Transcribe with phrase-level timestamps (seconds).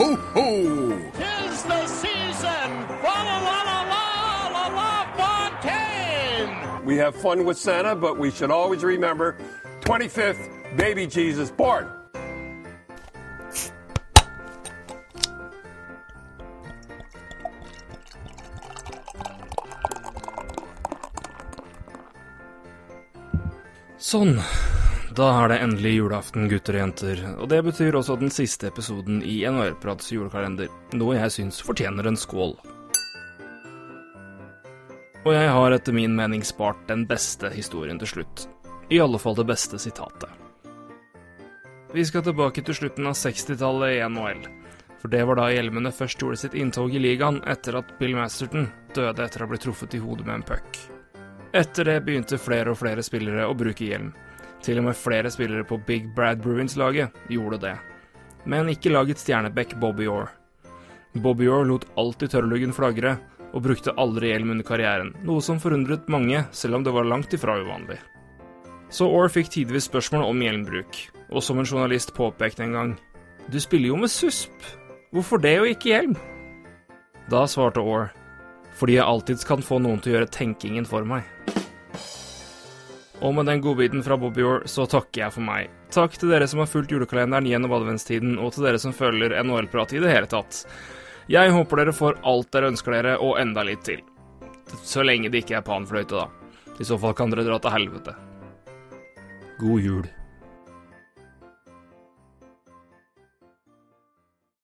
[0.00, 1.10] ho, ho!
[1.12, 2.68] Tis the season!
[3.02, 4.92] Fa la la la la la la
[5.60, 6.84] Fontaine!
[6.86, 9.36] We have fun with Santa, but we should always remember
[9.82, 11.86] 25th, baby Jesus born.
[23.98, 24.40] Sånn.
[25.10, 29.24] Da er det endelig julaften, gutter og jenter, og det betyr også den siste episoden
[29.26, 32.54] i NHL-prats julekalender, noe jeg syns fortjener en skål.
[35.24, 38.46] Og jeg har etter min mening spart den beste historien til slutt.
[38.86, 40.30] I alle fall det beste sitatet.
[41.90, 44.46] Vi skal tilbake til slutten av 60-tallet i NHL,
[45.02, 48.70] for det var da hjelmene først gjorde sitt inntog i ligaen etter at Bill Masterton
[48.94, 50.82] døde etter å ha blitt truffet i hodet med en puck.
[51.50, 54.12] Etter det begynte flere og flere spillere å bruke hjelm.
[54.60, 57.76] Til og med flere spillere på Big Brad Bruins-laget gjorde det.
[58.44, 60.28] Men ikke laget stjerneback Bobby Orr.
[61.14, 63.16] Bobby Orr lot alltid tørrluggen flagre,
[63.50, 67.34] og brukte aldri hjelm under karrieren, noe som forundret mange, selv om det var langt
[67.34, 67.98] ifra uvanlig.
[68.90, 72.94] Så Orr fikk tidvis spørsmål om hjelmbruk, og som en journalist påpekte en gang,
[73.50, 74.54] du spiller jo med susp,
[75.10, 76.16] hvorfor det og ikke hjelm?
[77.30, 78.10] Da svarte Orr,
[78.78, 81.26] fordi jeg alltids kan få noen til å gjøre tenkingen for meg.
[83.20, 85.68] Og med den godbiten fra Bobby Orr, så takker jeg for meg.
[85.92, 89.92] Takk til dere som har fulgt julekalenderen gjennom adventstiden, og til dere som følger NHL-prat
[89.92, 90.62] i det hele tatt.
[91.30, 94.00] Jeg håper dere får alt dere ønsker dere, og enda litt til.
[94.80, 96.72] Så lenge det ikke er panfløyte, da.
[96.80, 98.16] I så fall kan dere dra til helvete.
[99.60, 100.08] God jul.